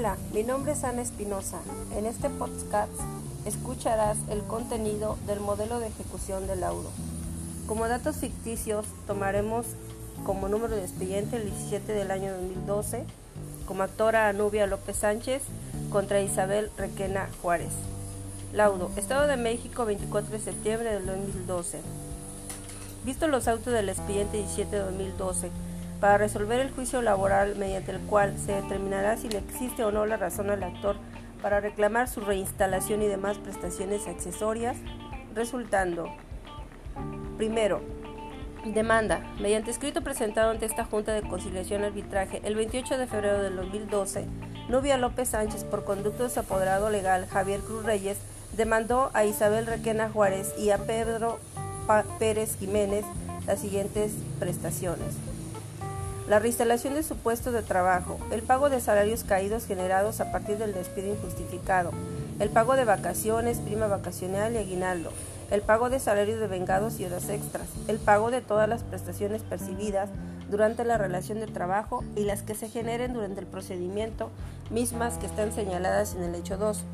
[0.00, 1.58] Hola, mi nombre es Ana Espinosa.
[1.94, 2.90] En este podcast
[3.44, 6.90] escucharás el contenido del modelo de ejecución del laudo.
[7.66, 9.66] Como datos ficticios tomaremos
[10.24, 13.04] como número de expediente el 17 del año 2012,
[13.66, 15.42] como actora Anubia López Sánchez
[15.90, 17.74] contra Isabel Requena Juárez.
[18.54, 21.78] Laudo, Estado de México, 24 de septiembre del 2012.
[23.04, 25.50] Visto los autos del expediente 17 de 2012,
[26.00, 30.06] para resolver el juicio laboral mediante el cual se determinará si le existe o no
[30.06, 30.96] la razón al actor
[31.42, 34.76] para reclamar su reinstalación y demás prestaciones accesorias,
[35.34, 36.06] resultando
[37.36, 37.80] primero,
[38.64, 43.56] demanda, mediante escrito presentado ante esta Junta de Conciliación Arbitraje el 28 de febrero del
[43.56, 44.26] 2012,
[44.68, 48.18] Nubia López Sánchez, por conducto de su apoderado legal Javier Cruz Reyes,
[48.56, 51.38] demandó a Isabel Requena Juárez y a Pedro
[52.18, 53.04] Pérez Jiménez
[53.46, 55.29] las siguientes prestaciones
[56.30, 60.58] la reinstalación de su puesto de trabajo, el pago de salarios caídos generados a partir
[60.58, 61.90] del despido injustificado,
[62.38, 65.10] el pago de vacaciones, prima vacacional y aguinaldo,
[65.50, 69.42] el pago de salarios de vengados y horas extras, el pago de todas las prestaciones
[69.42, 70.08] percibidas
[70.48, 74.30] durante la relación de trabajo y las que se generen durante el procedimiento,
[74.70, 76.84] mismas que están señaladas en el hecho 2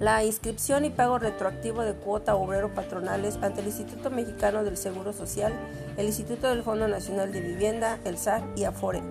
[0.00, 5.12] la inscripción y pago retroactivo de cuota obrero patronales ante el Instituto Mexicano del Seguro
[5.12, 5.52] Social,
[5.98, 9.02] el Instituto del Fondo Nacional de Vivienda, el SAR y Afore.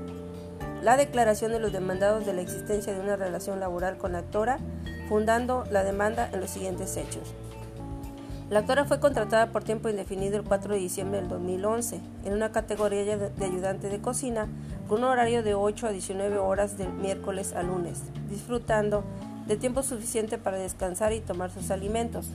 [0.81, 4.57] La declaración de los demandados de la existencia de una relación laboral con la actora,
[5.07, 7.35] fundando la demanda en los siguientes hechos.
[8.49, 12.51] La actora fue contratada por tiempo indefinido el 4 de diciembre del 2011 en una
[12.51, 14.47] categoría de ayudante de cocina
[14.87, 19.03] con un horario de 8 a 19 horas del miércoles a lunes, disfrutando
[19.49, 22.27] de tiempo suficiente para descansar y tomar sus alimentos.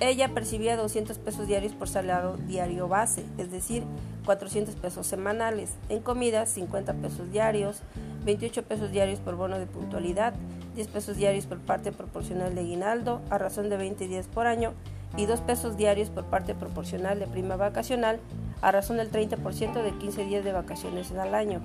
[0.00, 3.84] Ella percibía 200 pesos diarios por salario diario base, es decir,
[4.24, 5.70] 400 pesos semanales.
[5.88, 7.82] En comidas, 50 pesos diarios,
[8.24, 10.34] 28 pesos diarios por bono de puntualidad,
[10.74, 14.72] 10 pesos diarios por parte proporcional de aguinaldo, a razón de 20 días por año,
[15.16, 18.18] y 2 pesos diarios por parte proporcional de prima vacacional,
[18.60, 21.60] a razón del 30% de 15 días de vacaciones al año.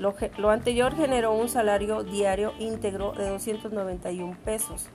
[0.00, 4.88] Lo, anterior generó un salario diario íntegro de 291 pesos.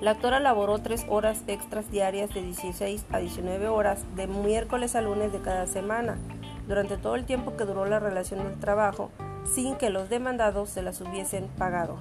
[0.00, 5.00] La actora laboró tres horas extras diarias de 16 a 19 horas de miércoles a
[5.00, 6.18] lunes de cada semana,
[6.68, 9.10] durante todo el tiempo que duró la relación del trabajo,
[9.44, 11.98] sin que los demandados se las hubiesen pagado.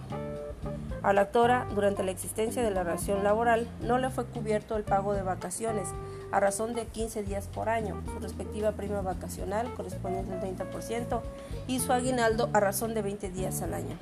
[1.02, 4.84] A la actora, durante la existencia de la relación laboral, no le fue cubierto el
[4.84, 5.90] pago de vacaciones,
[6.34, 11.22] a razón de 15 días por año, su respectiva prima vacacional correspondiente al 30%
[11.68, 13.96] y su aguinaldo a razón de 20 días al año.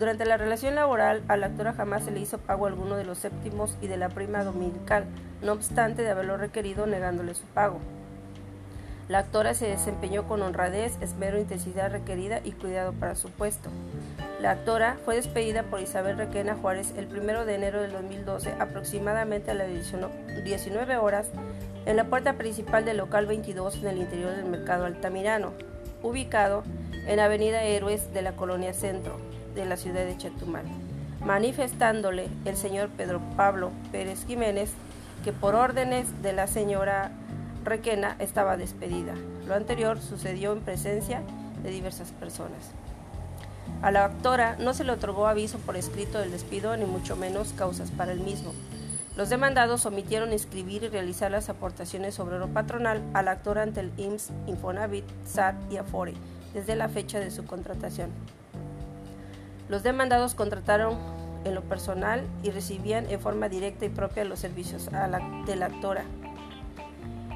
[0.00, 3.18] Durante la relación laboral, a la actora jamás se le hizo pago alguno de los
[3.18, 5.04] séptimos y de la prima dominical,
[5.42, 7.78] no obstante de haberlo requerido negándole su pago.
[9.12, 13.68] La actora se desempeñó con honradez, esmero, intensidad requerida y cuidado para su puesto.
[14.40, 19.50] La actora fue despedida por Isabel Requena Juárez el 1 de enero del 2012, aproximadamente
[19.50, 21.28] a las 19 horas,
[21.84, 25.52] en la puerta principal del local 22 en el interior del mercado Altamirano,
[26.02, 26.62] ubicado
[27.06, 29.18] en Avenida Héroes de la Colonia Centro
[29.54, 30.64] de la ciudad de Chetumal,
[31.20, 34.72] manifestándole el señor Pedro Pablo Pérez Jiménez
[35.22, 37.12] que por órdenes de la señora
[37.64, 39.14] Requena estaba despedida.
[39.46, 41.22] Lo anterior sucedió en presencia
[41.62, 42.72] de diversas personas.
[43.82, 47.52] A la actora no se le otorgó aviso por escrito del despido ni mucho menos
[47.52, 48.52] causas para el mismo.
[49.16, 54.30] Los demandados omitieron inscribir y realizar las aportaciones obrero patronal al actor ante el IMSS,
[54.46, 56.14] Infonavit, SAT y Afore
[56.54, 58.10] desde la fecha de su contratación.
[59.68, 60.98] Los demandados contrataron
[61.44, 64.88] en lo personal y recibían en forma directa y propia los servicios
[65.46, 66.04] de la actora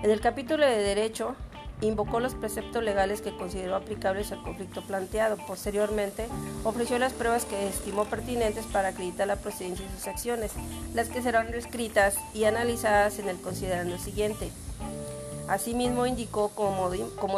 [0.03, 1.34] en el capítulo de Derecho,
[1.81, 5.37] invocó los preceptos legales que consideró aplicables al conflicto planteado.
[5.47, 6.29] Posteriormente,
[6.65, 10.53] ofreció las pruebas que estimó pertinentes para acreditar la procedencia de sus acciones,
[10.95, 14.51] las que serán descritas y analizadas en el considerando siguiente.
[15.49, 16.91] Asimismo, indicó como,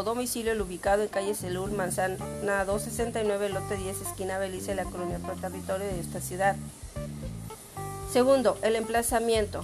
[0.03, 2.17] domicilio el ubicado en calle Celul, Manzana
[2.65, 6.57] 269, lote 10, esquina Belice, la colonia pro territorio de esta ciudad.
[8.11, 9.63] Segundo, el emplazamiento,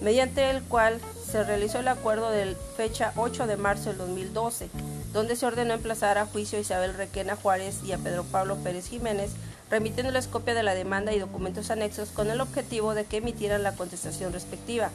[0.00, 0.98] mediante el cual
[1.30, 4.68] se realizó el acuerdo de fecha 8 de marzo del 2012,
[5.12, 8.88] donde se ordenó emplazar a juicio a Isabel Requena Juárez y a Pedro Pablo Pérez
[8.88, 9.32] Jiménez,
[9.70, 13.74] remitiéndoles copia de la demanda y documentos anexos con el objetivo de que emitieran la
[13.74, 14.90] contestación respectiva,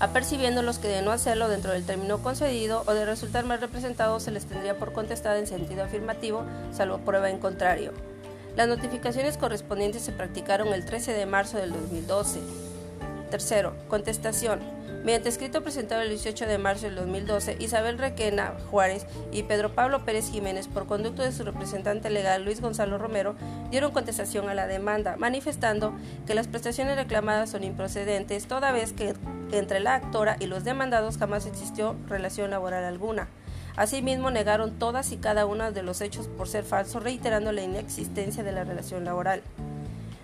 [0.00, 4.30] apercibiéndolos que de no hacerlo dentro del término concedido o de resultar mal representados se
[4.30, 7.92] les tendría por contestada en sentido afirmativo, salvo prueba en contrario.
[8.56, 12.40] Las notificaciones correspondientes se practicaron el 13 de marzo del 2012.
[13.30, 14.81] Tercero, contestación.
[15.02, 20.04] Mediante escrito presentado el 18 de marzo del 2012, Isabel Requena Juárez y Pedro Pablo
[20.04, 23.34] Pérez Jiménez, por conducto de su representante legal Luis Gonzalo Romero,
[23.72, 25.92] dieron contestación a la demanda, manifestando
[26.24, 29.14] que las prestaciones reclamadas son improcedentes, toda vez que
[29.50, 33.26] entre la actora y los demandados jamás existió relación laboral alguna.
[33.74, 38.44] Asimismo, negaron todas y cada uno de los hechos por ser falsos, reiterando la inexistencia
[38.44, 39.42] de la relación laboral.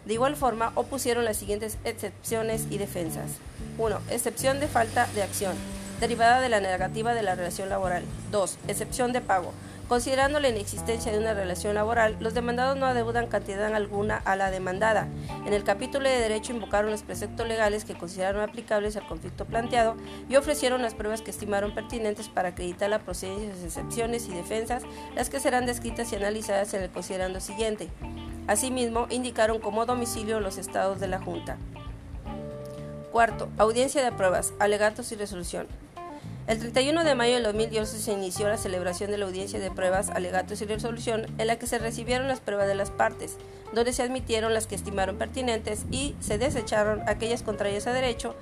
[0.08, 3.32] De igual forma, opusieron las siguientes excepciones y defensas.
[3.76, 4.00] 1.
[4.10, 5.54] Excepción de falta de acción,
[6.00, 8.04] derivada de la negativa de la relación laboral.
[8.32, 8.58] 2.
[8.68, 9.52] Excepción de pago.
[9.86, 14.50] Considerando la inexistencia de una relación laboral, los demandados no adeudan cantidad alguna a la
[14.50, 15.08] demandada.
[15.44, 19.94] En el capítulo de Derecho invocaron los preceptos legales que consideraron aplicables al conflicto planteado
[20.30, 24.32] y ofrecieron las pruebas que estimaron pertinentes para acreditar la procedencia de las excepciones y
[24.32, 24.84] defensas,
[25.14, 27.90] las que serán descritas y analizadas en el considerando siguiente.
[28.48, 31.58] Asimismo, indicaron como domicilio los estados de la Junta.
[33.12, 35.66] Cuarto, audiencia de pruebas, alegatos y resolución.
[36.46, 40.08] El 31 de mayo del 2012 se inició la celebración de la audiencia de pruebas,
[40.08, 43.36] alegatos y resolución en la que se recibieron las pruebas de las partes,
[43.74, 48.34] donde se admitieron las que estimaron pertinentes y se desecharon aquellas contrarias a derecho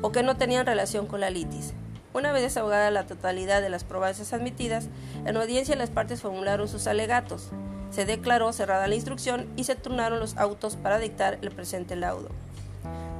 [0.00, 1.74] o que no tenían relación con la litis.
[2.14, 4.88] Una vez desahogada la totalidad de las pruebas admitidas,
[5.26, 7.50] en audiencia las partes formularon sus alegatos.
[7.90, 12.28] Se declaró cerrada la instrucción y se turnaron los autos para dictar el presente laudo.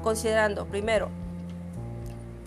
[0.03, 1.11] Considerando, primero,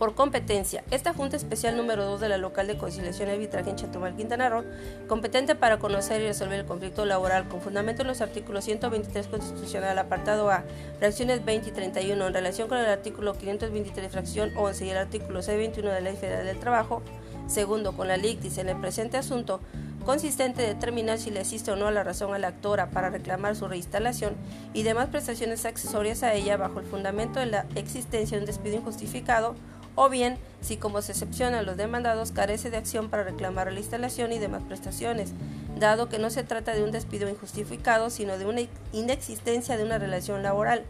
[0.04, 3.76] por competencia, esta Junta Especial número 2 de la Local de Conciliación y Arbitraje en
[3.76, 4.66] Chetumal, Quintana Roo,
[5.08, 9.98] competente para conocer y resolver el conflicto laboral con fundamento en los artículos 123 constitucional,
[9.98, 10.64] apartado A,
[11.00, 15.40] fracciones 20 y 31, en relación con el artículo 523, fracción 11 y el artículo
[15.42, 17.02] C21 de la Ley Federal del Trabajo,
[17.48, 19.62] segundo, con la LICTIS en el presente asunto,
[20.04, 23.56] consistente en determinar si le asiste o no la razón a la actora para reclamar
[23.56, 24.36] su reinstalación
[24.74, 28.78] y demás prestaciones accesorias a ella bajo el fundamento de la existencia de un despido
[28.78, 29.56] injustificado,
[29.96, 33.80] o bien si como se excepciona a los demandados carece de acción para reclamar la
[33.80, 35.34] instalación y demás prestaciones,
[35.80, 38.62] dado que no se trata de un despido injustificado, sino de una
[38.92, 40.84] inexistencia de una relación laboral.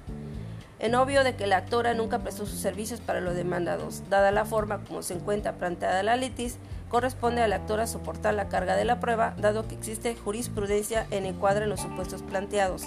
[0.79, 4.43] En obvio de que la actora nunca prestó sus servicios para los demandados, dada la
[4.43, 6.57] forma como se encuentra planteada la litis,
[6.93, 11.25] corresponde a la actora soportar la carga de la prueba, dado que existe jurisprudencia en
[11.25, 12.83] de los supuestos planteados.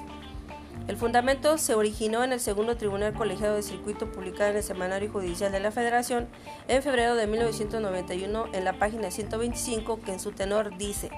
[0.86, 5.10] El fundamento se originó en el segundo Tribunal Colegiado de Circuito publicado en el Semanario
[5.10, 6.28] Judicial de la Federación
[6.68, 11.10] en febrero de 1991 en la página 125 que en su tenor dice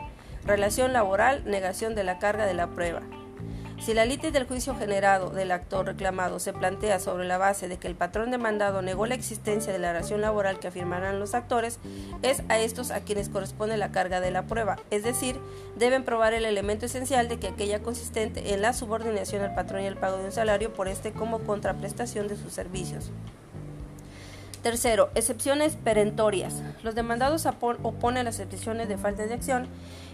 [0.46, 3.02] Relación laboral, negación de la carga de la prueba.
[3.80, 7.78] Si la litis del juicio generado del actor reclamado se plantea sobre la base de
[7.78, 11.78] que el patrón demandado negó la existencia de la relación laboral que afirmarán los actores,
[12.22, 15.40] es a estos a quienes corresponde la carga de la prueba, es decir,
[15.76, 19.86] deben probar el elemento esencial de que aquella consistente en la subordinación al patrón y
[19.86, 23.10] el pago de un salario por este como contraprestación de sus servicios.
[24.68, 26.62] Tercero, excepciones perentorias.
[26.82, 29.66] Los demandados oponen las excepciones de falta de acción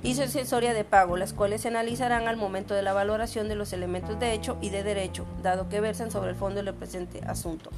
[0.05, 3.73] y sucesoria de pago, las cuales se analizarán al momento de la valoración de los
[3.73, 7.71] elementos de hecho y de derecho, dado que versan sobre el fondo del presente asunto.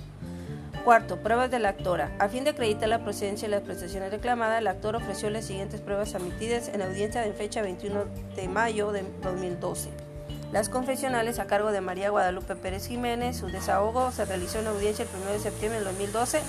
[0.84, 2.14] Cuarto, pruebas de la actora.
[2.18, 5.80] A fin de acreditar la procedencia de las prestaciones reclamadas, el actor ofreció las siguientes
[5.80, 8.04] pruebas admitidas en audiencia de fecha 21
[8.36, 10.05] de mayo de 2012.
[10.52, 15.04] Las confesionales a cargo de María Guadalupe Pérez Jiménez, su desahogo se realizó en audiencia
[15.04, 16.40] el 1 de septiembre de 2012,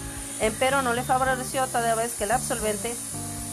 [0.41, 2.93] empero no le favoreció toda vez que el absolvente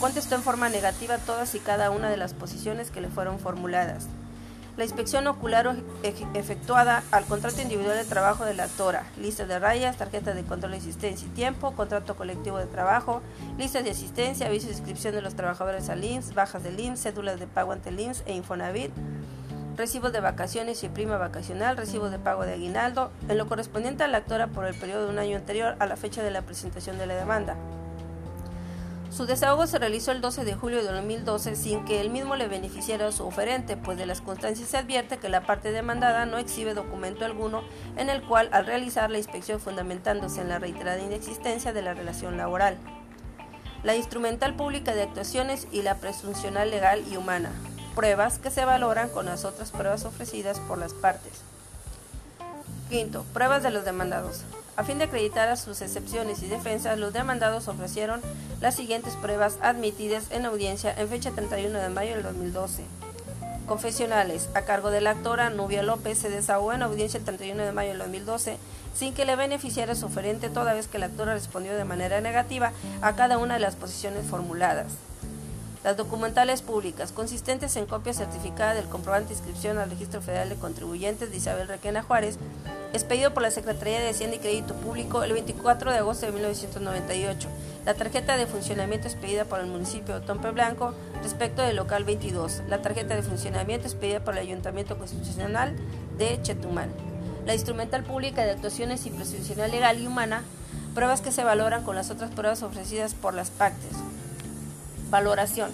[0.00, 4.06] contestó en forma negativa todas y cada una de las posiciones que le fueron formuladas.
[4.76, 5.76] La inspección ocular
[6.34, 10.72] efectuada al contrato individual de trabajo de la actora, lista de rayas, tarjeta de control
[10.72, 13.22] de asistencia y tiempo, contrato colectivo de trabajo,
[13.56, 17.38] lista de asistencia, aviso de inscripción de los trabajadores al IMSS, bajas del IMSS, cédulas
[17.38, 18.90] de pago ante el e Infonavit,
[19.76, 24.08] recibos de vacaciones y prima vacacional, recibos de pago de aguinaldo, en lo correspondiente a
[24.08, 26.98] la actora por el periodo de un año anterior a la fecha de la presentación
[26.98, 27.56] de la demanda.
[29.10, 32.48] Su desahogo se realizó el 12 de julio de 2012 sin que él mismo le
[32.48, 36.36] beneficiara a su oferente, pues de las constancias se advierte que la parte demandada no
[36.36, 37.62] exhibe documento alguno
[37.96, 42.36] en el cual, al realizar la inspección fundamentándose en la reiterada inexistencia de la relación
[42.36, 42.76] laboral,
[43.84, 47.52] la instrumental pública de actuaciones y la presuncional legal y humana,
[47.94, 51.32] pruebas que se valoran con las otras pruebas ofrecidas por las partes.
[52.90, 54.42] Quinto, pruebas de los demandados.
[54.76, 58.20] A fin de acreditar a sus excepciones y defensas, los demandados ofrecieron
[58.60, 62.84] las siguientes pruebas admitidas en audiencia en fecha 31 de mayo del 2012.
[63.66, 64.48] Confesionales.
[64.54, 67.90] A cargo de la actora Nubia López se desahogó en audiencia el 31 de mayo
[67.90, 68.58] del 2012
[68.94, 72.72] sin que le beneficiara su oferente toda vez que la actora respondió de manera negativa
[73.02, 74.86] a cada una de las posiciones formuladas.
[75.84, 81.30] Las documentales públicas, consistentes en copia certificada del comprobante inscripción al Registro Federal de Contribuyentes
[81.30, 82.38] de Isabel Requena Juárez,
[82.94, 87.48] expedido por la Secretaría de Hacienda y Crédito Público el 24 de agosto de 1998.
[87.84, 92.62] La tarjeta de funcionamiento expedida por el municipio de Tompe Blanco respecto del local 22.
[92.66, 95.76] La tarjeta de funcionamiento expedida por el Ayuntamiento Constitucional
[96.16, 96.88] de Chetumal.
[97.44, 100.44] La instrumental pública de actuaciones y presunción legal y humana,
[100.94, 103.90] pruebas que se valoran con las otras pruebas ofrecidas por las partes.
[105.14, 105.70] Valoración.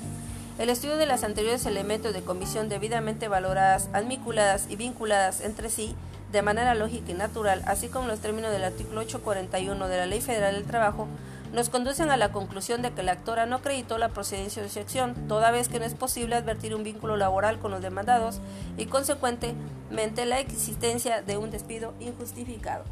[0.59, 5.97] El estudio de las anteriores elementos de comisión debidamente valoradas, admiculadas y vinculadas entre sí
[6.31, 10.21] de manera lógica y natural, así como los términos del artículo 841 de la Ley
[10.21, 11.09] Federal del Trabajo,
[11.55, 14.79] nos conducen a la conclusión de que la actora no acreditó la procedencia de su
[14.79, 18.43] acción, toda vez que no es posible advertir un vínculo laboral con los demandados
[18.77, 22.85] y, consecuentemente, la existencia de un despido injustificado.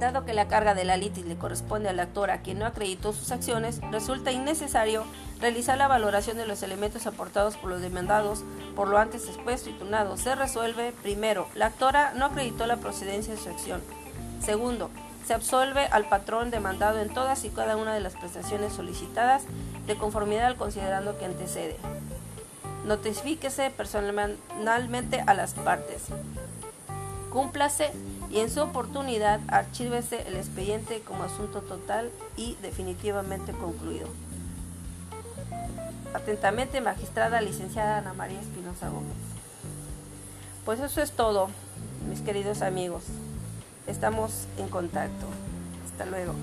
[0.00, 3.12] Dado que la carga de la litis le corresponde al actor a quien no acreditó
[3.12, 5.04] sus acciones, resulta innecesario
[5.40, 8.42] realizar la valoración de los elementos aportados por los demandados
[8.74, 10.16] por lo antes expuesto y tunado.
[10.16, 13.82] Se resuelve, primero, la actora no acreditó la procedencia de su acción.
[14.42, 14.88] Segundo,
[15.26, 19.42] se absolve al patrón demandado en todas y cada una de las prestaciones solicitadas
[19.86, 21.76] de conformidad al considerando que antecede.
[22.86, 26.04] Notifíquese personalmente a las partes.
[27.30, 27.92] Cúmplase
[28.30, 34.08] y en su oportunidad archívese el expediente como asunto total y definitivamente concluido.
[36.14, 39.16] Atentamente, magistrada licenciada Ana María Espinosa Gómez.
[40.64, 41.48] Pues eso es todo,
[42.08, 43.04] mis queridos amigos.
[43.86, 45.26] Estamos en contacto.
[45.84, 46.34] Hasta luego.